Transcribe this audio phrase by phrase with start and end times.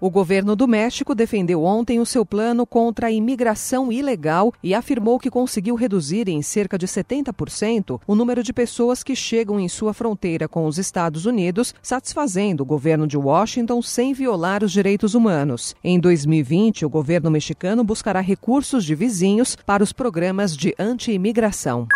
[0.00, 5.18] O governo do México defendeu ontem o seu plano contra a imigração ilegal e afirmou
[5.18, 9.92] que conseguiu reduzir em cerca de 70% o número de pessoas que chegam em sua
[9.92, 15.74] fronteira com os Estados Unidos, satisfazendo o governo de Washington sem violar os direitos humanos.
[15.82, 21.88] Em 2020, o governo mexicano buscará recursos de vizinhos para os programas de anti-imigração.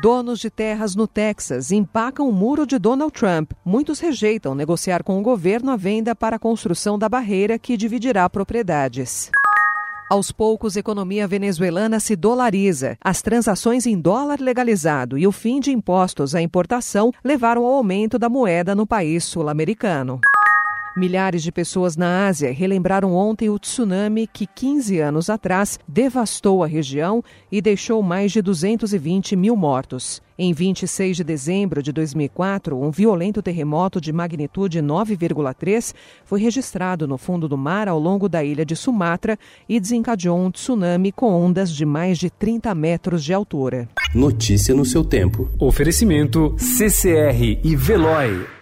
[0.00, 3.52] Donos de terras no Texas empacam o muro de Donald Trump.
[3.64, 8.28] Muitos rejeitam negociar com o governo a venda para a construção da barreira que dividirá
[8.28, 9.30] propriedades.
[10.10, 12.96] Aos poucos, a economia venezuelana se dolariza.
[13.02, 18.18] As transações em dólar legalizado e o fim de impostos à importação levaram ao aumento
[18.18, 20.20] da moeda no país sul-americano.
[20.96, 26.68] Milhares de pessoas na Ásia relembraram ontem o tsunami que, 15 anos atrás, devastou a
[26.68, 30.22] região e deixou mais de 220 mil mortos.
[30.38, 35.92] Em 26 de dezembro de 2004, um violento terremoto de magnitude 9,3
[36.24, 39.36] foi registrado no fundo do mar ao longo da ilha de Sumatra
[39.68, 43.88] e desencadeou um tsunami com ondas de mais de 30 metros de altura.
[44.14, 45.50] Notícia no seu tempo.
[45.58, 48.53] Oferecimento CCR e Veloy.